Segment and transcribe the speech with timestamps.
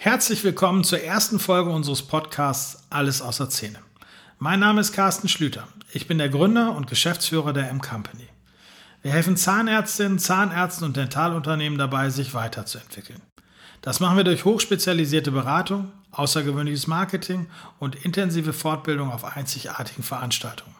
[0.00, 3.80] Herzlich willkommen zur ersten Folge unseres Podcasts Alles außer Zähne.
[4.38, 5.66] Mein Name ist Carsten Schlüter.
[5.92, 8.28] Ich bin der Gründer und Geschäftsführer der M-Company.
[9.02, 13.20] Wir helfen Zahnärztinnen, Zahnärzten und Dentalunternehmen dabei, sich weiterzuentwickeln.
[13.82, 17.48] Das machen wir durch hochspezialisierte Beratung, außergewöhnliches Marketing
[17.80, 20.76] und intensive Fortbildung auf einzigartigen Veranstaltungen.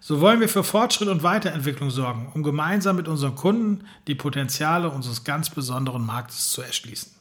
[0.00, 4.90] So wollen wir für Fortschritt und Weiterentwicklung sorgen, um gemeinsam mit unseren Kunden die Potenziale
[4.90, 7.19] unseres ganz besonderen Marktes zu erschließen.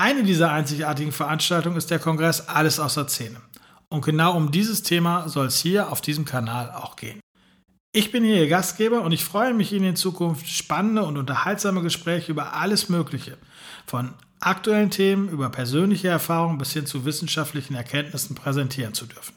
[0.00, 3.42] Eine dieser einzigartigen Veranstaltungen ist der Kongress Alles außer Zähne.
[3.90, 7.20] Und genau um dieses Thema soll es hier auf diesem Kanal auch gehen.
[7.92, 11.82] Ich bin hier Ihr Gastgeber und ich freue mich, Ihnen in Zukunft spannende und unterhaltsame
[11.82, 13.36] Gespräche über alles Mögliche,
[13.84, 19.34] von aktuellen Themen über persönliche Erfahrungen bis hin zu wissenschaftlichen Erkenntnissen präsentieren zu dürfen.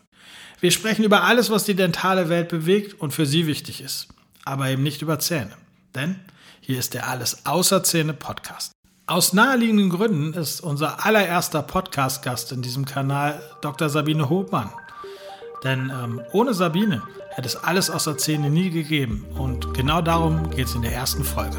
[0.61, 4.07] Wir sprechen über alles, was die dentale Welt bewegt und für Sie wichtig ist,
[4.45, 5.57] aber eben nicht über Zähne.
[5.93, 6.21] Denn
[6.61, 8.71] hier ist der Alles außer Zähne Podcast.
[9.05, 13.89] Aus naheliegenden Gründen ist unser allererster Podcast-Gast in diesem Kanal Dr.
[13.89, 14.69] Sabine Hobmann.
[15.61, 19.25] Denn ähm, ohne Sabine hätte es alles außer Zähne nie gegeben.
[19.37, 21.57] Und genau darum geht es in der ersten Folge.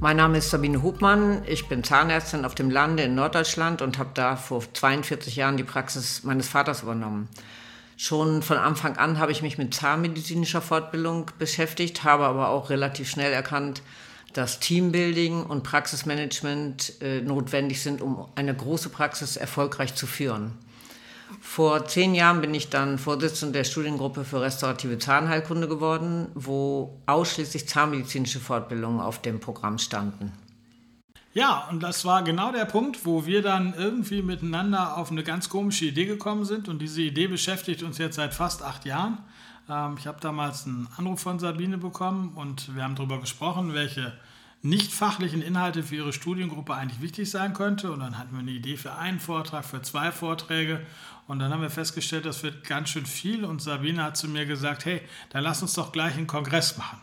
[0.00, 1.42] Mein Name ist Sabine Hubmann.
[1.46, 5.64] Ich bin Zahnärztin auf dem Lande in Norddeutschland und habe da vor 42 Jahren die
[5.64, 7.28] Praxis meines Vaters übernommen.
[7.98, 13.10] Schon von Anfang an habe ich mich mit zahnmedizinischer Fortbildung beschäftigt, habe aber auch relativ
[13.10, 13.82] schnell erkannt,
[14.34, 20.52] dass Teambuilding und Praxismanagement äh, notwendig sind, um eine große Praxis erfolgreich zu führen.
[21.40, 27.68] Vor zehn Jahren bin ich dann Vorsitzende der Studiengruppe für restaurative Zahnheilkunde geworden, wo ausschließlich
[27.68, 30.32] zahnmedizinische Fortbildungen auf dem Programm standen.
[31.32, 35.48] Ja, und das war genau der Punkt, wo wir dann irgendwie miteinander auf eine ganz
[35.48, 36.68] komische Idee gekommen sind.
[36.68, 39.18] Und diese Idee beschäftigt uns jetzt seit fast acht Jahren.
[39.68, 44.12] Ähm, ich habe damals einen Anruf von Sabine bekommen und wir haben darüber gesprochen, welche
[44.62, 47.92] nicht fachlichen Inhalte für ihre Studiengruppe eigentlich wichtig sein könnte.
[47.92, 50.80] Und dann hatten wir eine Idee für einen Vortrag, für zwei Vorträge.
[51.26, 53.44] Und dann haben wir festgestellt, das wird ganz schön viel.
[53.44, 56.98] Und Sabine hat zu mir gesagt, hey, dann lass uns doch gleich einen Kongress machen.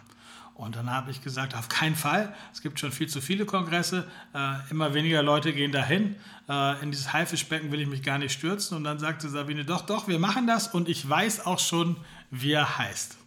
[0.61, 2.35] Und dann habe ich gesagt, auf keinen Fall.
[2.53, 4.05] Es gibt schon viel zu viele Kongresse.
[4.35, 6.15] Äh, immer weniger Leute gehen dahin.
[6.47, 8.77] Äh, in dieses Haifischbecken will ich mich gar nicht stürzen.
[8.77, 10.67] Und dann sagte Sabine, doch, doch, wir machen das.
[10.67, 11.97] Und ich weiß auch schon,
[12.29, 13.17] wie er heißt.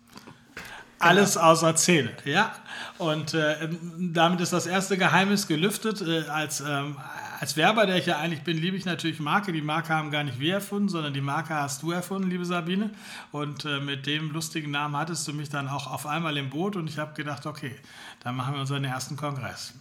[1.00, 2.54] Alles außer Zähne, ja.
[2.98, 3.68] Und äh,
[3.98, 6.02] damit ist das erste Geheimnis gelüftet.
[6.02, 6.98] Äh, als, ähm,
[7.44, 9.52] als Werber, der ich ja eigentlich bin, liebe ich natürlich Marke.
[9.52, 12.88] Die Marke haben gar nicht wir erfunden, sondern die Marke hast du erfunden, liebe Sabine.
[13.32, 16.74] Und äh, mit dem lustigen Namen hattest du mich dann auch auf einmal im Boot
[16.74, 17.76] und ich habe gedacht, okay,
[18.20, 19.74] dann machen wir unseren ersten Kongress.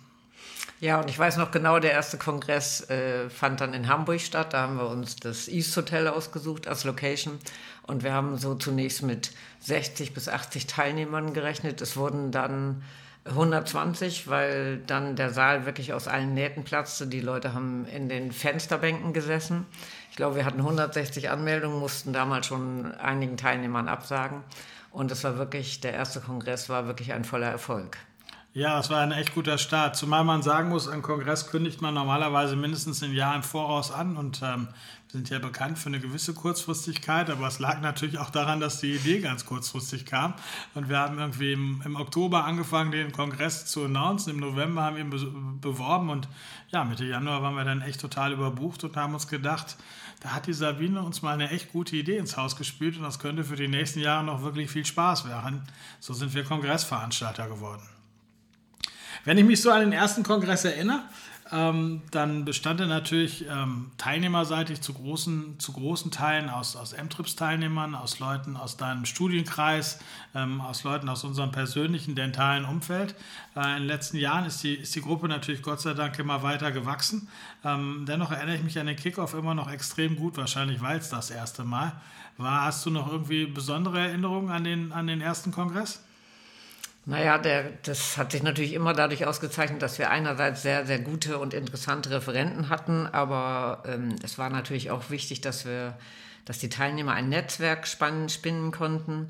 [0.81, 4.51] Ja, und ich weiß noch genau, der erste Kongress äh, fand dann in Hamburg statt.
[4.51, 7.40] Da haben wir uns das East Hotel ausgesucht als Location.
[7.84, 9.31] Und wir haben so zunächst mit
[9.62, 11.80] 60 bis 80 Teilnehmern gerechnet.
[11.80, 12.84] Es wurden dann
[13.25, 17.07] 120, weil dann der Saal wirklich aus allen Nähten platzte.
[17.07, 19.66] Die Leute haben in den Fensterbänken gesessen.
[20.09, 24.44] Ich glaube, wir hatten 160 Anmeldungen, mussten damals schon einigen Teilnehmern absagen.
[24.91, 27.97] Und es war wirklich, der erste Kongress war wirklich ein voller Erfolg.
[28.53, 29.95] Ja, es war ein echt guter Start.
[29.95, 34.16] Zumal man sagen muss, ein Kongress kündigt man normalerweise mindestens ein Jahr im Voraus an
[34.16, 34.67] und ähm,
[35.13, 38.96] sind ja bekannt für eine gewisse Kurzfristigkeit, aber es lag natürlich auch daran, dass die
[38.96, 40.34] Idee ganz kurzfristig kam.
[40.74, 44.31] Und wir haben irgendwie im, im Oktober angefangen, den Kongress zu announcen.
[44.31, 45.19] Im November haben wir ihn be
[45.62, 46.28] beworben und
[46.69, 49.78] ja, Mitte Januar waren wir dann echt total überbucht und haben uns gedacht,
[50.19, 53.19] da hat die Sabine uns mal eine echt gute Idee ins Haus gespielt und das
[53.19, 55.62] könnte für die nächsten Jahre noch wirklich viel Spaß werden.
[56.00, 57.84] So sind wir Kongressveranstalter geworden.
[59.25, 61.03] Wenn ich mich so an den ersten Kongress erinnere,
[61.52, 67.96] ähm, dann bestand er natürlich ähm, teilnehmerseitig zu großen, zu großen Teilen aus, aus M-Trips-Teilnehmern,
[67.96, 70.00] aus Leuten aus deinem Studienkreis,
[70.34, 73.16] ähm, aus Leuten aus unserem persönlichen dentalen Umfeld.
[73.56, 76.44] Äh, in den letzten Jahren ist die, ist die Gruppe natürlich Gott sei Dank immer
[76.44, 77.28] weiter gewachsen.
[77.66, 81.10] Ähm, dennoch erinnere ich mich an den Kickoff immer noch extrem gut, wahrscheinlich weil es
[81.10, 81.94] das erste Mal
[82.38, 82.62] war.
[82.64, 86.04] Hast du noch irgendwie besondere Erinnerungen an den, an den ersten Kongress?
[87.06, 91.38] Naja, der, das hat sich natürlich immer dadurch ausgezeichnet, dass wir einerseits sehr, sehr gute
[91.38, 95.98] und interessante Referenten hatten, aber ähm, es war natürlich auch wichtig, dass wir,
[96.45, 99.30] dass die Teilnehmer ein Netzwerk spannen, spinnen konnten.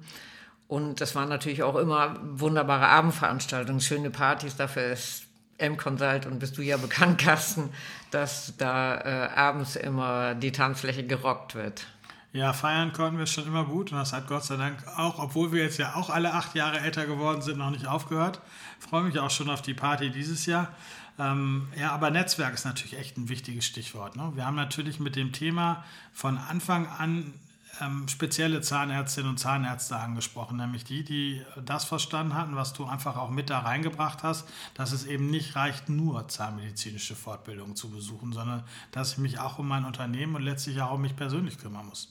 [0.67, 4.55] Und das waren natürlich auch immer wunderbare Abendveranstaltungen, schöne Partys.
[4.55, 5.23] Dafür ist
[5.57, 7.71] M-Consult und bist du ja bekannt, Carsten,
[8.11, 11.87] dass da äh, abends immer die Tanzfläche gerockt wird.
[12.33, 15.51] Ja, feiern konnten wir schon immer gut und das hat Gott sei Dank auch, obwohl
[15.51, 18.41] wir jetzt ja auch alle acht Jahre älter geworden sind, noch nicht aufgehört.
[18.81, 20.73] Ich freue mich auch schon auf die Party dieses Jahr.
[21.19, 24.15] Ähm, ja, aber Netzwerk ist natürlich echt ein wichtiges Stichwort.
[24.15, 24.31] Ne?
[24.33, 27.35] Wir haben natürlich mit dem Thema von Anfang an
[27.79, 33.15] ähm, spezielle Zahnärztinnen und Zahnärzte angesprochen, nämlich die, die das verstanden hatten, was du einfach
[33.15, 38.33] auch mit da reingebracht hast, dass es eben nicht reicht, nur zahnmedizinische Fortbildungen zu besuchen,
[38.33, 41.85] sondern dass ich mich auch um mein Unternehmen und letztlich auch um mich persönlich kümmern
[41.85, 42.09] muss.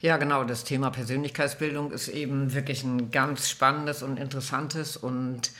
[0.00, 0.44] Ja, genau.
[0.44, 5.52] Das Thema Persönlichkeitsbildung ist eben wirklich ein ganz spannendes und interessantes und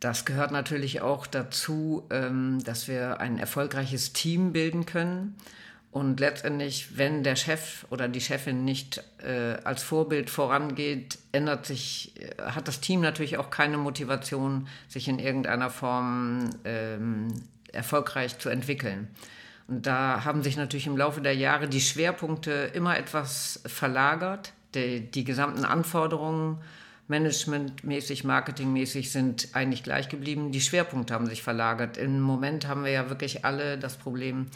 [0.00, 5.36] das gehört natürlich auch dazu, ähm, dass wir ein erfolgreiches Team bilden können.
[5.92, 12.14] Und letztendlich, wenn der Chef oder die Chefin nicht äh, als Vorbild vorangeht, ändert sich,
[12.16, 17.28] äh, hat das Team natürlich auch keine Motivation, sich in irgendeiner Form ähm,
[17.72, 19.08] erfolgreich zu entwickeln.
[19.70, 24.52] Und da haben sich natürlich im Laufe der Jahre die Schwerpunkte immer etwas verlagert.
[24.74, 26.58] Die, die gesamten Anforderungen,
[27.06, 30.50] managementmäßig, marketingmäßig, sind eigentlich gleich geblieben.
[30.50, 31.98] Die Schwerpunkte haben sich verlagert.
[31.98, 34.48] Im Moment haben wir ja wirklich alle das Problem,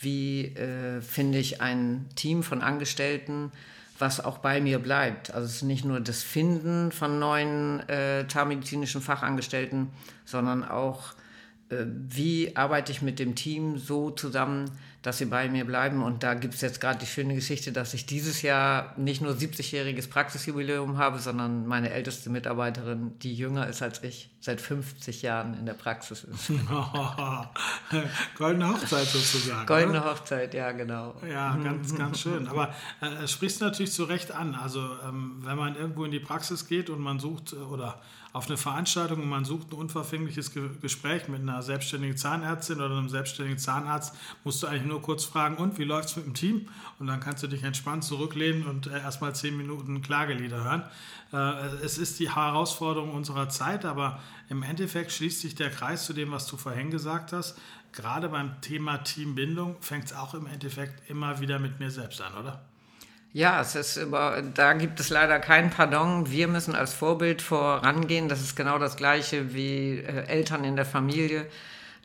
[0.00, 3.52] wie äh, finde ich ein Team von Angestellten,
[4.00, 5.32] was auch bei mir bleibt.
[5.32, 9.90] Also es ist nicht nur das Finden von neuen äh, zahnmedizinischen Fachangestellten,
[10.24, 11.14] sondern auch
[11.68, 14.70] wie arbeite ich mit dem Team so zusammen,
[15.02, 16.02] dass sie bei mir bleiben.
[16.02, 19.34] Und da gibt es jetzt gerade die schöne Geschichte, dass ich dieses Jahr nicht nur
[19.34, 25.58] 70-jähriges Praxisjubiläum habe, sondern meine älteste Mitarbeiterin, die jünger ist als ich, seit 50 Jahren
[25.58, 26.50] in der Praxis ist.
[28.38, 29.66] Goldene Hochzeit sozusagen.
[29.66, 30.10] Goldene oder?
[30.10, 31.14] Hochzeit, ja, genau.
[31.28, 32.48] Ja, ganz, ganz schön.
[32.48, 34.56] Aber äh, sprichst du natürlich zu Recht an.
[34.56, 38.00] Also, ähm, wenn man irgendwo in die Praxis geht und man sucht äh, oder
[38.36, 42.98] auf eine Veranstaltung und man sucht ein unverfängliches Ge Gespräch mit einer selbstständigen Zahnärztin oder
[42.98, 46.34] einem selbstständigen Zahnarzt, musst du eigentlich nur kurz fragen, und wie läuft es mit dem
[46.34, 46.68] Team?
[46.98, 50.82] Und dann kannst du dich entspannt zurücklehnen und äh, erstmal zehn Minuten Klagelieder hören.
[51.32, 56.12] Äh, es ist die Herausforderung unserer Zeit, aber im Endeffekt schließt sich der Kreis zu
[56.12, 57.58] dem, was du vorhin gesagt hast.
[57.92, 62.34] Gerade beim Thema Teambindung fängt es auch im Endeffekt immer wieder mit mir selbst an,
[62.34, 62.62] oder?
[63.36, 66.30] Ja, es ist über, da gibt es leider kein Pardon.
[66.30, 68.30] Wir müssen als Vorbild vorangehen.
[68.30, 71.44] Das ist genau das Gleiche wie äh, Eltern in der Familie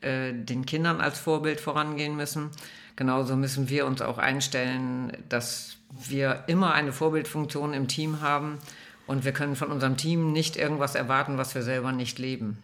[0.02, 2.50] äh, den Kindern als Vorbild vorangehen müssen.
[2.96, 8.58] Genauso müssen wir uns auch einstellen, dass wir immer eine Vorbildfunktion im Team haben
[9.06, 12.62] und wir können von unserem Team nicht irgendwas erwarten, was wir selber nicht leben.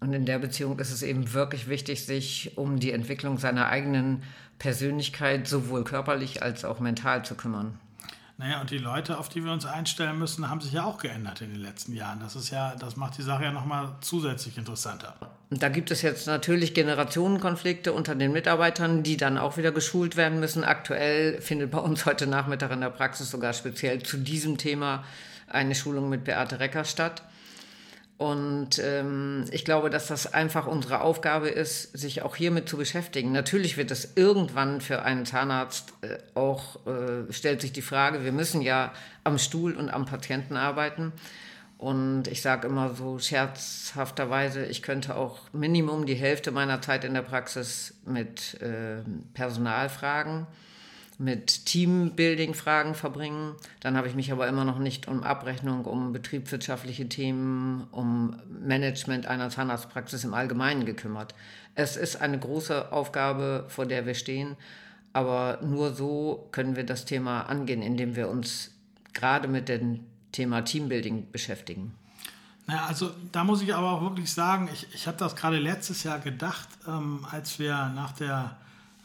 [0.00, 4.22] Und in der Beziehung ist es eben wirklich wichtig, sich um die Entwicklung seiner eigenen
[4.58, 7.78] Persönlichkeit sowohl körperlich als auch mental zu kümmern.
[8.40, 11.40] Naja, und die Leute, auf die wir uns einstellen müssen, haben sich ja auch geändert
[11.40, 12.20] in den letzten Jahren.
[12.20, 15.16] Das ist ja, das macht die Sache ja nochmal zusätzlich interessanter.
[15.50, 20.38] Da gibt es jetzt natürlich Generationenkonflikte unter den Mitarbeitern, die dann auch wieder geschult werden
[20.38, 20.62] müssen.
[20.62, 25.02] Aktuell findet bei uns heute Nachmittag in der Praxis sogar speziell zu diesem Thema
[25.48, 27.22] eine Schulung mit Beate Recker statt.
[28.18, 33.30] Und ähm, ich glaube, dass das einfach unsere Aufgabe ist, sich auch hiermit zu beschäftigen.
[33.30, 38.32] Natürlich wird es irgendwann für einen Zahnarzt äh, auch, äh, stellt sich die Frage, wir
[38.32, 38.92] müssen ja
[39.22, 41.12] am Stuhl und am Patienten arbeiten.
[41.78, 47.14] Und ich sage immer so scherzhafterweise, ich könnte auch Minimum die Hälfte meiner Zeit in
[47.14, 48.96] der Praxis mit äh,
[49.32, 50.48] Personalfragen
[51.18, 53.56] mit Teambuilding-Fragen verbringen.
[53.80, 59.26] Dann habe ich mich aber immer noch nicht um Abrechnung, um betriebswirtschaftliche Themen, um Management
[59.26, 61.34] einer Zahnarztpraxis im Allgemeinen gekümmert.
[61.74, 64.56] Es ist eine große Aufgabe, vor der wir stehen,
[65.12, 68.70] aber nur so können wir das Thema angehen, indem wir uns
[69.12, 70.00] gerade mit dem
[70.30, 71.94] Thema Teambuilding beschäftigen.
[72.68, 76.04] Naja, also da muss ich aber auch wirklich sagen, ich, ich habe das gerade letztes
[76.04, 78.56] Jahr gedacht, ähm, als wir nach der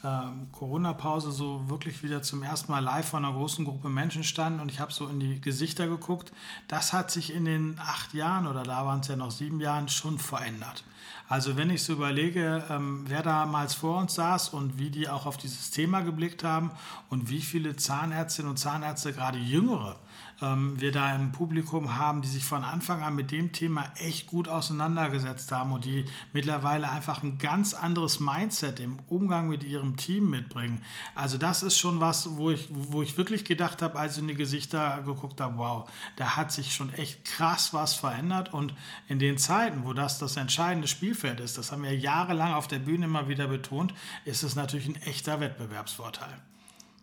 [0.04, 4.60] ähm, Corona-Pause so wirklich wieder zum ersten Mal live vor einer großen Gruppe Menschen standen
[4.60, 6.32] und ich habe so in die Gesichter geguckt.
[6.68, 9.88] Das hat sich in den acht Jahren oder da waren es ja noch sieben Jahren
[9.88, 10.84] schon verändert.
[11.30, 15.26] Also wenn ich so überlege, ähm, wer damals vor uns saß und wie die auch
[15.26, 16.72] auf dieses Thema geblickt haben
[17.10, 19.96] und wie viele Zahnärztinnen und Zahnärzte, gerade jüngere,
[20.44, 24.28] ähm, wir da im Publikum haben, die sich von Anfang an mit dem Thema echt
[24.28, 29.96] gut auseinandergesetzt haben und die mittlerweile einfach ein ganz anderes Mindset im Umgang mit ihrem
[29.96, 30.84] Team mitbringen.
[31.16, 34.28] Also das ist schon was, wo ich, wo ich wirklich gedacht habe, als ich in
[34.28, 38.74] die Gesichter geguckt habe, wow, da hat sich schon echt krass was verändert und
[39.08, 42.80] in den Zeiten, wo das das entscheidende Spielfeld ist, das haben wir jahrelang auf der
[42.80, 43.94] Bühne immer wieder betont,
[44.26, 46.38] ist es natürlich ein echter Wettbewerbsvorteil.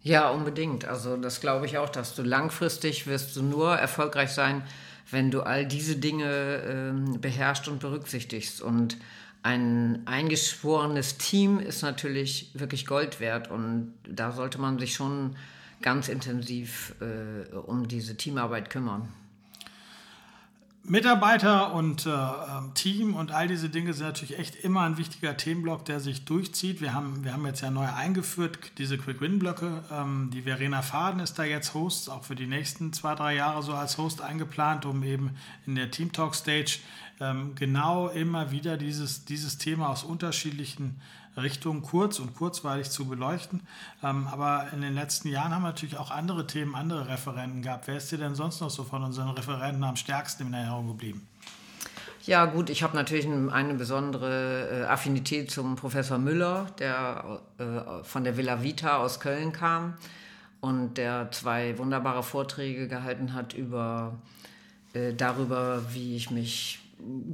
[0.02, 0.87] Ja, unbedingt.
[0.87, 4.62] Also das glaube ich auch, dass du langfristig wirst du nur erfolgreich sein,
[5.11, 8.62] wenn du all diese Dinge äh, beherrscht und berücksichtigst.
[8.62, 8.97] Und
[9.42, 15.37] ein eingeschworenes Team ist natürlich wirklich Gold wert und da sollte man sich schon
[15.83, 19.09] ganz intensiv äh, um diese Teamarbeit kümmern.
[20.83, 25.37] Mitarbeiter und äh, ähm, Team und all diese Dinge sind natürlich echt immer ein wichtiger
[25.37, 26.81] Themenblock, der sich durchzieht.
[26.81, 29.85] Wir haben, wir haben jetzt ja neu eingeführt, diese Quick-Win-Blöcke.
[29.93, 33.63] Ähm, die Verena Faden ist da jetzt Host, auch für die nächsten zwei, drei Jahre
[33.63, 36.79] so als Host eingeplant, um eben in der Team Talk Stage
[37.21, 41.00] ähm, genau immer wieder dieses, dieses Thema aus unterschiedlichen
[41.37, 43.61] Richtung kurz und kurzweilig zu beleuchten.
[44.03, 47.87] Ähm, aber in den letzten Jahren haben wir natürlich auch andere Themen, andere Referenten gehabt.
[47.87, 51.27] Wer ist dir denn sonst noch so von unseren Referenten am stärksten in Erinnerung geblieben?
[52.27, 58.25] Ja, gut, ich habe natürlich eine besondere äh, Affinität zum Professor Müller, der äh, von
[58.25, 59.95] der Villa Vita aus Köln kam
[60.61, 64.19] und der zwei wunderbare Vorträge gehalten hat über
[64.93, 66.81] äh, darüber, wie ich mich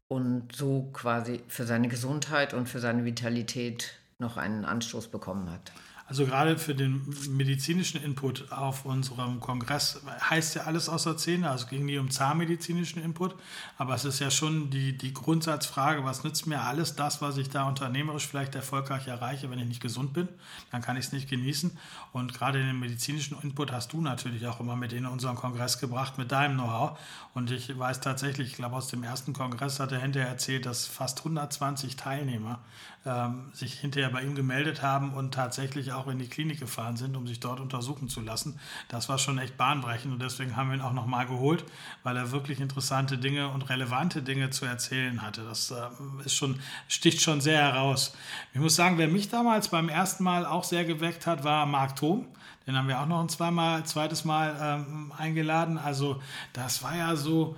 [0.08, 5.72] und so quasi für seine Gesundheit und für seine Vitalität noch einen Anstoß bekommen hat.
[6.10, 11.68] Also gerade für den medizinischen Input auf unserem Kongress heißt ja alles außer Zähne, also
[11.68, 13.36] ging nie um zahnmedizinischen Input,
[13.78, 17.50] aber es ist ja schon die, die Grundsatzfrage, was nützt mir alles das, was ich
[17.50, 20.30] da unternehmerisch vielleicht erfolgreich erreiche, wenn ich nicht gesund bin,
[20.72, 21.78] dann kann ich es nicht genießen.
[22.14, 26.18] Und gerade den medizinischen Input hast du natürlich auch immer mit in unseren Kongress gebracht,
[26.18, 26.98] mit deinem Know-how.
[27.34, 30.86] Und ich weiß tatsächlich, ich glaube aus dem ersten Kongress hat er hinterher erzählt, dass
[30.86, 32.60] fast 120 Teilnehmer
[33.06, 37.18] ähm, sich hinterher bei ihm gemeldet haben und tatsächlich auch in die Klinik gefahren sind,
[37.18, 38.60] um sich dort untersuchen zu lassen.
[38.88, 41.66] Das war schon echt bahnbrechend und deswegen haben wir ihn auch nochmal geholt,
[42.04, 45.44] weil er wirklich interessante Dinge und relevante Dinge zu erzählen hatte.
[45.44, 45.88] Das äh,
[46.24, 48.16] ist schon, sticht schon sehr heraus.
[48.54, 51.96] Ich muss sagen, wer mich damals beim ersten Mal auch sehr geweckt hat, war Marc
[51.96, 52.28] Thom.
[52.68, 55.78] Den haben wir auch noch ein zweimal, zweites Mal ähm, eingeladen.
[55.78, 57.56] Also das war ja so,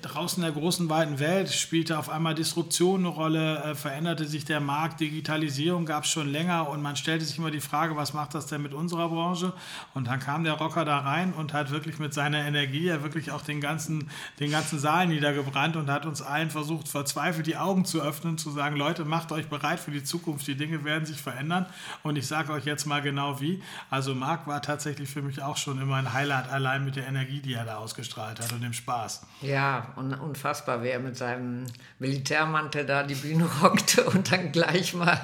[0.00, 4.44] draußen in der großen, weiten Welt spielte auf einmal Disruption eine Rolle, äh, veränderte sich
[4.44, 8.14] der Markt, Digitalisierung gab es schon länger und man stellte sich immer die Frage, was
[8.14, 9.52] macht das denn mit unserer Branche?
[9.92, 13.32] Und dann kam der Rocker da rein und hat wirklich mit seiner Energie ja wirklich
[13.32, 14.08] auch den ganzen,
[14.38, 18.52] den ganzen Saal niedergebrannt und hat uns allen versucht, verzweifelt die Augen zu öffnen, zu
[18.52, 21.66] sagen, Leute, macht euch bereit für die Zukunft, die Dinge werden sich verändern
[22.04, 23.60] und ich sage euch jetzt mal genau wie.
[23.90, 27.40] Also Marc war tatsächlich für mich auch schon immer ein Highlight, allein mit der Energie,
[27.40, 29.26] die er da ausgestrahlt hat und dem Spaß.
[29.42, 29.55] Ja.
[29.56, 31.64] Ja, unfassbar, wie er mit seinem
[31.98, 35.18] Militärmantel da die Bühne rockte und dann gleich mal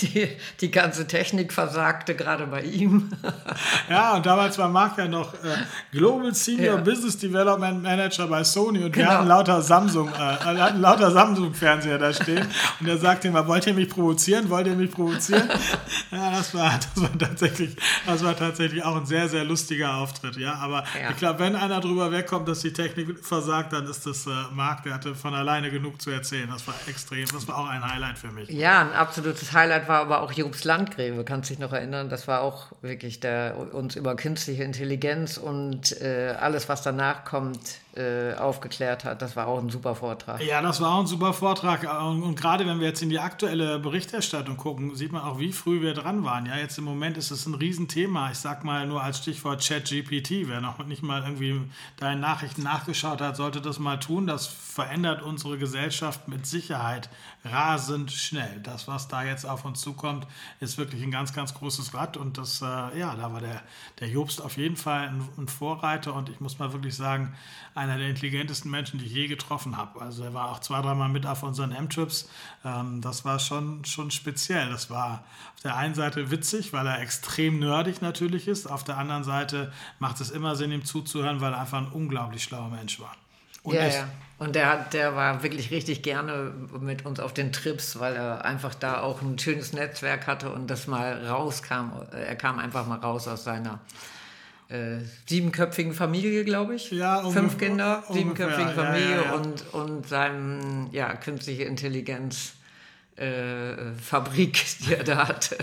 [0.00, 0.28] die,
[0.60, 3.10] die ganze Technik versagte, gerade bei ihm.
[3.90, 5.56] Ja, und damals war Marc ja noch äh,
[5.90, 6.80] Global Senior ja.
[6.80, 9.08] Business Development Manager bei Sony und genau.
[9.08, 12.46] wir hatten lauter Samsung, äh, hatten lauter Samsung-Fernseher da stehen.
[12.78, 14.48] Und er sagte immer, wollt ihr mich provozieren?
[14.48, 15.48] Wollt ihr mich provozieren?
[16.12, 17.74] Ja, das war, das war tatsächlich,
[18.06, 20.36] das war tatsächlich auch ein sehr, sehr lustiger Auftritt.
[20.36, 21.10] Ja, aber ja.
[21.10, 24.82] ich glaube, wenn einer drüber wegkommt, dass die Technik versagt, dann ist das äh, Marc,
[24.82, 26.48] der hatte von alleine genug zu erzählen.
[26.50, 28.48] Das war extrem, das war auch ein Highlight für mich.
[28.50, 32.08] Ja, ein absolutes Highlight war aber auch Jobs Landgräbe, kannst dich noch erinnern?
[32.08, 37.78] Das war auch wirklich der uns über künstliche Intelligenz und äh, alles, was danach kommt,
[37.94, 39.20] äh, aufgeklärt hat.
[39.20, 40.42] Das war auch ein super Vortrag.
[40.42, 41.82] Ja, das war auch ein super Vortrag.
[42.02, 45.52] Und, und, gerade wenn wir jetzt in die aktuelle Berichterstattung gucken, sieht man auch, wie
[45.52, 46.46] früh wir dran waren.
[46.46, 48.30] Ja, jetzt im Moment ist es ein Riesenthema.
[48.30, 50.48] Ich sag mal nur als Stichwort ChatGPT.
[50.48, 51.60] Wer noch nicht mal irgendwie
[51.98, 54.26] deine Nachrichten nachgeschaut hat, sollte das mal tun.
[54.26, 57.10] Das verändert unsere Gesellschaft mit Sicherheit
[57.44, 58.60] rasend schnell.
[58.62, 60.26] Das, was da jetzt auf uns zukommt,
[60.60, 62.16] ist wirklich ein ganz, ganz großes Rad.
[62.16, 62.64] Und das, äh,
[62.98, 63.62] ja, da war der,
[64.00, 66.14] der Jobst auf jeden Fall ein, ein Vorreiter.
[66.14, 67.34] Und ich muss mal wirklich sagen,
[67.74, 70.00] einer der intelligentesten Menschen, die ich je getroffen habe.
[70.00, 72.28] Also er war auch zwei, dreimal mit auf unseren M-Trips.
[72.64, 74.70] Ähm, das war schon, schon speziell.
[74.70, 78.66] Das war auf der einen Seite witzig, weil er extrem nerdig natürlich ist.
[78.66, 82.44] Auf der anderen Seite macht es immer Sinn, ihm zuzuhören, weil er einfach ein unglaublich
[82.44, 83.16] schlauer Mensch war.
[83.62, 84.08] Und ja, ja.
[84.38, 88.74] Und der, der war wirklich richtig gerne mit uns auf den Trips, weil er einfach
[88.74, 91.92] da auch ein schönes Netzwerk hatte und das mal rauskam.
[92.10, 93.78] Er kam einfach mal raus aus seiner
[94.68, 96.90] äh, siebenköpfigen Familie, glaube ich.
[96.90, 102.54] Ja, Fünf Kinder, siebenköpfigen Familie ja, ja, Und, und seinem, ja, künstliche Intelligenz
[103.16, 105.56] äh, Fabrik, die er da hatte.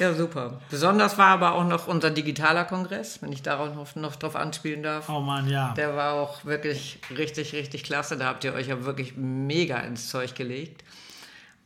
[0.00, 0.60] Ja, super.
[0.70, 4.82] Besonders war aber auch noch unser digitaler Kongress, wenn ich darauf noch, noch drauf anspielen
[4.82, 5.10] darf.
[5.10, 5.74] Oh Mann, ja.
[5.74, 8.16] Der war auch wirklich richtig, richtig klasse.
[8.16, 10.82] Da habt ihr euch ja wirklich mega ins Zeug gelegt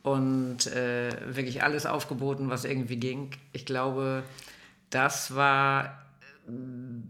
[0.03, 3.31] und äh, wirklich alles aufgeboten, was irgendwie ging.
[3.53, 4.23] Ich glaube,
[4.89, 6.04] das war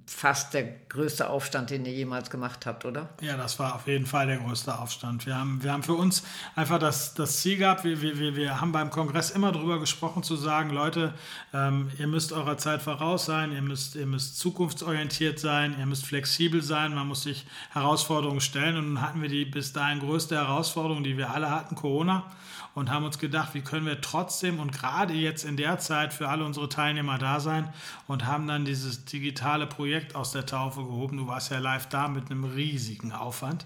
[0.05, 3.09] fast der größte Aufstand, den ihr jemals gemacht habt, oder?
[3.21, 5.25] Ja, das war auf jeden Fall der größte Aufstand.
[5.25, 6.23] Wir haben, wir haben für uns
[6.55, 10.37] einfach das, das Ziel gehabt, wir, wir, wir haben beim Kongress immer darüber gesprochen, zu
[10.37, 11.13] sagen, Leute,
[11.53, 16.05] ähm, ihr müsst eurer Zeit voraus sein, ihr müsst, ihr müsst zukunftsorientiert sein, ihr müsst
[16.05, 18.77] flexibel sein, man muss sich Herausforderungen stellen.
[18.77, 22.31] Und dann hatten wir die bis dahin größte Herausforderung, die wir alle hatten, Corona
[22.75, 26.27] und haben uns gedacht, wie können wir trotzdem und gerade jetzt in der Zeit für
[26.27, 27.73] alle unsere Teilnehmer da sein
[28.05, 31.17] und haben dann dieses digitale Projekt aus der Taufe gehoben.
[31.17, 33.65] Du warst ja live da mit einem riesigen Aufwand.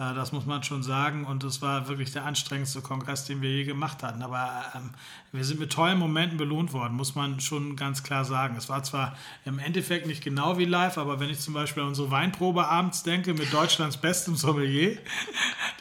[0.00, 3.50] Äh, das muss man schon sagen und es war wirklich der anstrengendste Kongress, den wir
[3.50, 4.22] je gemacht hatten.
[4.22, 4.90] Aber ähm,
[5.30, 8.56] wir sind mit tollen Momenten belohnt worden, muss man schon ganz klar sagen.
[8.56, 11.90] Es war zwar im Endeffekt nicht genau wie live, aber wenn ich zum Beispiel an
[11.90, 14.98] unsere Weinprobe abends denke mit Deutschlands bestem Sommelier,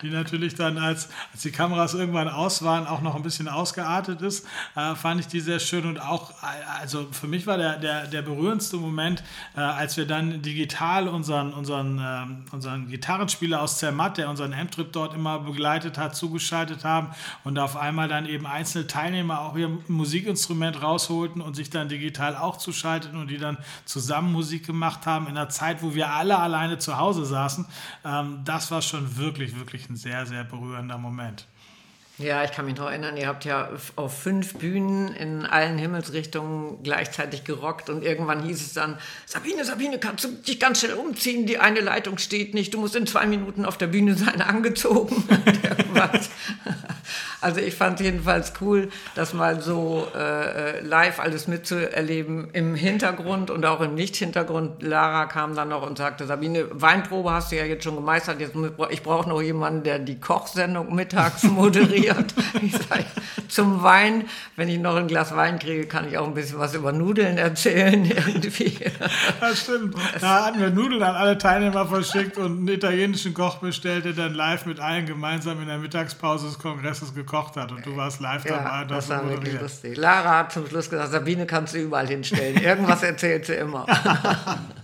[0.01, 4.21] die natürlich dann, als, als die Kameras irgendwann aus waren, auch noch ein bisschen ausgeartet
[4.21, 5.85] ist, äh, fand ich die sehr schön.
[5.85, 9.23] Und auch, äh, also für mich war der, der, der berührendste Moment,
[9.55, 14.91] äh, als wir dann digital unseren, unseren, äh, unseren Gitarrenspieler aus Zermatt, der unseren M-Trip
[14.91, 17.09] dort immer begleitet hat, zugeschaltet haben
[17.43, 22.35] und auf einmal dann eben einzelne Teilnehmer auch ihr Musikinstrument rausholten und sich dann digital
[22.35, 26.37] auch zuschalteten und die dann zusammen Musik gemacht haben in einer Zeit, wo wir alle
[26.37, 27.65] alleine zu Hause saßen.
[28.05, 31.47] Ähm, das war schon wirklich, wirklich ein sehr, sehr berührender Moment.
[32.19, 36.81] Ja, ich kann mich noch erinnern, ihr habt ja auf fünf Bühnen in allen Himmelsrichtungen
[36.81, 41.45] gleichzeitig gerockt und irgendwann hieß es dann, Sabine, Sabine, kannst du dich ganz schnell umziehen?
[41.45, 45.23] Die eine Leitung steht nicht, du musst in zwei Minuten auf der Bühne sein, angezogen.
[47.39, 53.63] Also ich fand jedenfalls cool, das mal so äh, live alles mitzuerleben im Hintergrund und
[53.63, 54.81] auch im Nicht-Hintergrund.
[54.81, 58.55] Lara kam dann noch und sagte, Sabine, Weinprobe hast du ja jetzt schon gemeistert, jetzt,
[58.89, 62.33] ich brauche noch jemanden, der die Kochsendung mittags moderiert.
[62.59, 63.05] ich sag,
[63.47, 64.25] zum Wein,
[64.55, 67.37] wenn ich noch ein Glas Wein kriege, kann ich auch ein bisschen was über Nudeln
[67.37, 68.79] erzählen irgendwie.
[69.39, 69.95] Das stimmt.
[70.19, 74.33] Da hatten wir Nudeln an alle Teilnehmer verschickt und einen italienischen Koch bestellt, der dann
[74.33, 78.19] live mit allen gemeinsam in der Mittagspause des Kongresses gekocht gekocht hat und du warst
[78.21, 78.85] live ja, dabei.
[78.85, 79.97] Das war wirklich lustig.
[79.97, 82.57] Lara hat zum Schluss gesagt, Sabine kannst du überall hinstellen.
[82.61, 83.85] Irgendwas erzählt sie immer.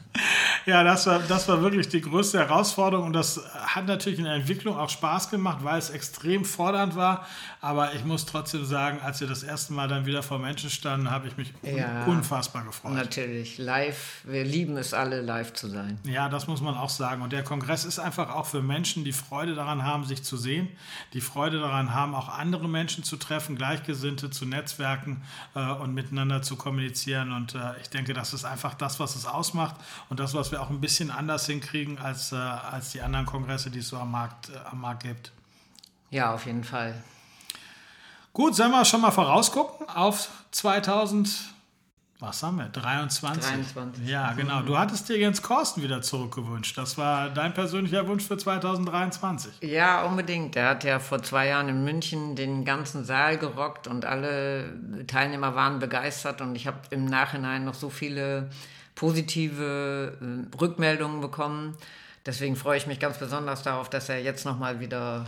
[0.66, 4.36] ja, das war, das war wirklich die größte Herausforderung und das hat natürlich in der
[4.36, 7.26] Entwicklung auch Spaß gemacht, weil es extrem fordernd war.
[7.62, 11.10] Aber ich muss trotzdem sagen, als wir das erste Mal dann wieder vor Menschen standen,
[11.10, 12.94] habe ich mich ja, unfassbar gefreut.
[12.94, 16.00] Natürlich, live, wir lieben es alle, live zu sein.
[16.06, 17.22] Ja, das muss man auch sagen.
[17.22, 20.70] Und der Kongress ist einfach auch für Menschen, die Freude daran haben, sich zu sehen,
[21.14, 25.24] die Freude daran haben, auch andere Menschen zu treffen, Gleichgesinnte zu netzwerken
[25.56, 27.32] äh, und miteinander zu kommunizieren.
[27.32, 29.76] Und äh, ich denke, das ist einfach das, was es ausmacht
[30.10, 33.70] und das, was wir auch ein bisschen anders hinkriegen als, äh, als die anderen Kongresse,
[33.70, 35.32] die es so am Markt, äh, am Markt gibt.
[36.10, 36.96] Ja, auf jeden Fall.
[38.32, 41.30] Gut, sollen wir schon mal vorausgucken auf 2000,
[42.20, 43.44] was haben wir, 23?
[43.44, 44.08] 23.
[44.08, 44.62] Ja, genau.
[44.62, 46.78] Du hattest dir Jens Korsten wieder zurückgewünscht.
[46.78, 49.62] Das war dein persönlicher Wunsch für 2023.
[49.62, 50.56] Ja, unbedingt.
[50.56, 54.74] Er hat ja vor zwei Jahren in München den ganzen Saal gerockt und alle
[55.06, 58.50] Teilnehmer waren begeistert und ich habe im Nachhinein noch so viele
[58.96, 61.78] positive äh, Rückmeldungen bekommen.
[62.26, 65.26] Deswegen freue ich mich ganz besonders darauf, dass er jetzt nochmal wieder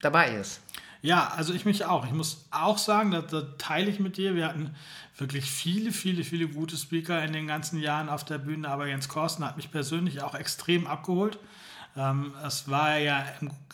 [0.00, 0.60] dabei ist.
[1.02, 2.04] Ja, also ich mich auch.
[2.04, 4.34] Ich muss auch sagen, da, da teile ich mit dir.
[4.34, 4.74] Wir hatten
[5.16, 9.08] wirklich viele, viele, viele gute Speaker in den ganzen Jahren auf der Bühne, aber Jens
[9.08, 11.38] Korsten hat mich persönlich auch extrem abgeholt.
[11.96, 13.24] Ähm, es war ja,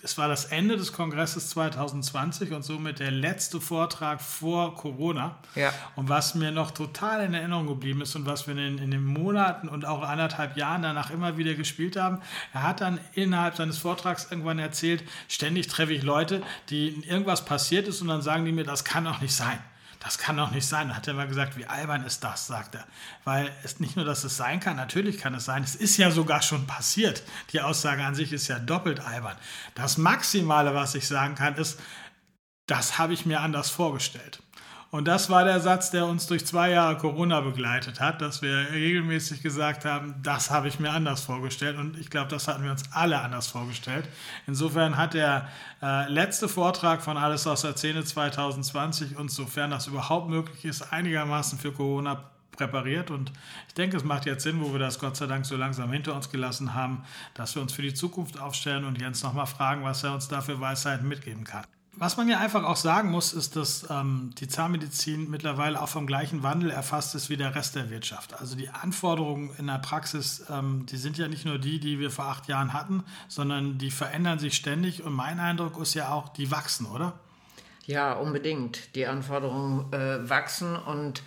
[0.02, 5.37] es war das Ende des Kongresses 2020 und somit der letzte Vortrag vor Corona.
[5.55, 5.72] Ja.
[5.96, 9.05] Und was mir noch total in Erinnerung geblieben ist und was wir in, in den
[9.05, 12.20] Monaten und auch anderthalb Jahren danach immer wieder gespielt haben,
[12.52, 17.87] er hat dann innerhalb seines Vortrags irgendwann erzählt, ständig treffe ich Leute, die irgendwas passiert
[17.88, 19.59] ist und dann sagen die mir, das kann doch nicht sein
[20.00, 20.88] das kann doch nicht sein.
[20.88, 22.85] Da hat er mal gesagt, wie albern ist das, sagt er.
[23.24, 26.11] Weil es nicht nur, dass es sein kann, natürlich kann es sein, es ist ja
[26.11, 27.22] sogar schon passiert.
[27.52, 29.37] Die Aussage an sich ist ja doppelt albern.
[29.74, 31.80] Das Maximale, was ich sagen kann, ist,
[32.66, 34.42] das habe ich mir anders vorgestellt.
[34.96, 38.72] Und das war der Satz, der uns durch zwei Jahre Corona begleitet hat, dass wir
[38.72, 41.76] regelmäßig gesagt haben, das habe ich mir anders vorgestellt.
[41.76, 44.09] Und ich glaube, das hatten wir uns alle anders vorgestellt.
[44.46, 45.48] Insofern hat der
[45.82, 50.90] äh, letzte Vortrag von Alles aus der Szene 2020 uns, sofern das überhaupt möglich ist,
[50.94, 53.32] einigermaßen für Corona präpariert und
[53.68, 56.14] ich denke, es macht jetzt Sinn, wo wir das Gott sei Dank so langsam hinter
[56.14, 57.04] uns gelassen haben,
[57.35, 60.40] dass wir uns für die Zukunft aufstellen und Jens nochmal fragen, was er uns da
[60.40, 61.66] für Weisheiten mitgeben kann.
[61.98, 66.06] Was man ja einfach auch sagen muss, ist, dass ähm, die Zahnmedizin mittlerweile auch vom
[66.06, 68.38] gleichen Wandel erfasst ist wie der Rest der Wirtschaft.
[68.38, 72.11] Also die Anforderungen in der Praxis, ähm, die sind ja nicht nur die, die wir
[72.11, 75.04] vor acht Jahren hatten, sondern die verändern sich ständig.
[75.04, 77.14] Und mein Eindruck ist ja auch, die wachsen, oder?
[77.87, 78.94] Ja, unbedingt.
[78.94, 81.22] Die Anforderungen äh, wachsen und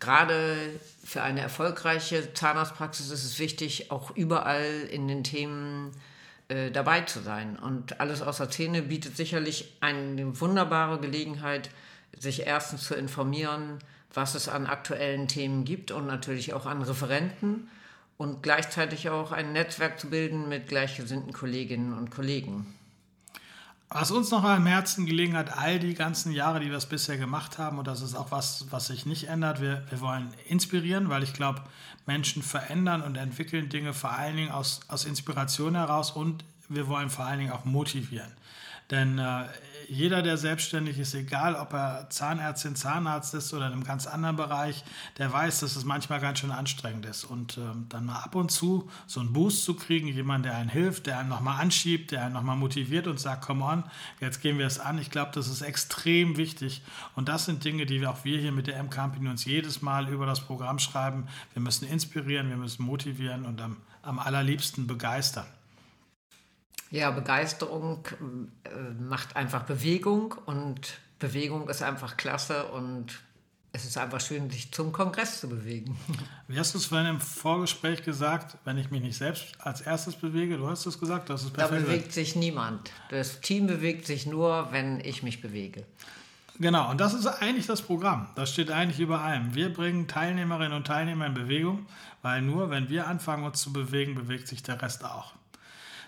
[0.00, 5.92] gerade für eine erfolgreiche Zahnarztpraxis ist es wichtig, auch überall in den Themen
[6.48, 7.58] äh, dabei zu sein.
[7.58, 11.70] Und alles außer Zähne bietet sicherlich eine wunderbare Gelegenheit,
[12.18, 13.78] sich erstens zu informieren,
[14.12, 17.68] was es an aktuellen Themen gibt und natürlich auch an Referenten
[18.16, 22.66] und gleichzeitig auch ein Netzwerk zu bilden mit gleichgesinnten Kolleginnen und Kollegen.
[23.90, 27.16] Was uns noch am Herzen gelegen hat, all die ganzen Jahre, die wir es bisher
[27.16, 31.10] gemacht haben, und das ist auch was, was sich nicht ändert, wir, wir wollen inspirieren,
[31.10, 31.62] weil ich glaube,
[32.06, 37.10] Menschen verändern und entwickeln Dinge vor allen Dingen aus, aus Inspiration heraus und wir wollen
[37.10, 38.32] vor allen Dingen auch motivieren.
[38.90, 39.44] Denn äh,
[39.88, 44.36] jeder, der selbstständig ist, egal ob er Zahnärztin, Zahnarzt ist oder in einem ganz anderen
[44.36, 44.84] Bereich,
[45.18, 47.24] der weiß, dass es manchmal ganz schön anstrengend ist.
[47.24, 50.68] Und ähm, dann mal ab und zu so einen Boost zu kriegen, jemand, der einen
[50.68, 53.84] hilft, der einen nochmal anschiebt, der einen nochmal motiviert und sagt, come on,
[54.20, 54.98] jetzt gehen wir es an.
[54.98, 56.82] Ich glaube, das ist extrem wichtig.
[57.14, 60.26] Und das sind Dinge, die auch wir hier mit der M-Company uns jedes Mal über
[60.26, 61.26] das Programm schreiben.
[61.52, 65.46] Wir müssen inspirieren, wir müssen motivieren und am, am allerliebsten begeistern.
[66.90, 68.06] Ja, Begeisterung
[68.64, 68.68] äh,
[69.00, 73.20] macht einfach Bewegung und Bewegung ist einfach klasse und
[73.72, 75.98] es ist einfach schön, sich zum Kongress zu bewegen.
[76.48, 80.14] Wie hast du es vorhin im Vorgespräch gesagt, wenn ich mich nicht selbst als erstes
[80.14, 80.56] bewege?
[80.56, 81.82] Du hast es gesagt, das ist perfekt.
[81.82, 82.92] Da bewegt sich niemand.
[83.10, 85.84] Das Team bewegt sich nur, wenn ich mich bewege.
[86.60, 88.28] Genau, und das ist eigentlich das Programm.
[88.36, 89.56] Das steht eigentlich über allem.
[89.56, 91.86] Wir bringen Teilnehmerinnen und Teilnehmer in Bewegung,
[92.22, 95.32] weil nur wenn wir anfangen, uns zu bewegen, bewegt sich der Rest auch.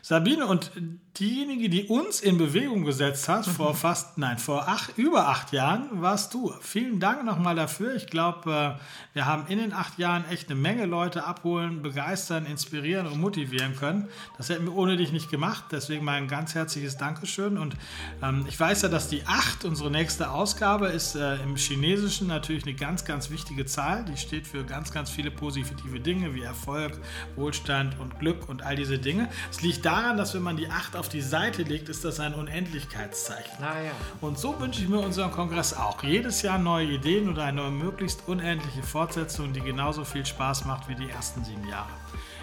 [0.09, 0.71] Sabine, und
[1.19, 3.77] diejenige, die uns in Bewegung gesetzt hat, vor mhm.
[3.77, 6.53] fast, nein, vor acht, über acht Jahren, warst du.
[6.61, 7.97] Vielen Dank nochmal dafür.
[7.97, 12.47] Ich glaube, äh, wir haben in den acht Jahren echt eine Menge Leute abholen, begeistern,
[12.47, 14.09] inspirieren und motivieren können.
[14.37, 15.65] Das hätten wir ohne dich nicht gemacht.
[15.73, 17.59] Deswegen mein ganz herzliches Dankeschön.
[17.59, 17.75] Und
[18.23, 22.65] ähm, ich weiß ja, dass die acht, unsere nächste Ausgabe, ist äh, im Chinesischen natürlich
[22.65, 24.05] eine ganz, ganz wichtige Zahl.
[24.05, 27.01] Die steht für ganz, ganz viele positive Dinge wie Erfolg,
[27.35, 29.29] Wohlstand und Glück und all diese Dinge.
[29.51, 32.35] Es liegt daran, dass wenn man die acht auf die Seite legt, ist das ein
[32.35, 33.53] Unendlichkeitszeichen.
[33.61, 33.93] Ah, ja.
[34.21, 36.03] Und so wünsche ich mir unseren Kongress auch.
[36.03, 40.95] Jedes Jahr neue Ideen oder eine möglichst unendliche Fortsetzung, die genauso viel Spaß macht wie
[40.95, 41.89] die ersten sieben Jahre.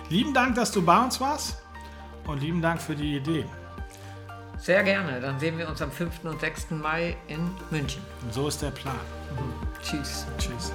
[0.10, 1.58] Lieben Dank, dass du bei uns warst
[2.28, 3.46] und lieben Dank für die Idee.
[4.58, 5.20] Sehr gerne.
[5.20, 6.24] Dann sehen wir uns am 5.
[6.24, 6.72] und 6.
[6.72, 8.02] Mai in München.
[8.24, 8.96] Und so ist der Plan.
[9.36, 9.68] Mhm.
[9.82, 10.26] Tschüss.
[10.38, 10.72] Tschüss.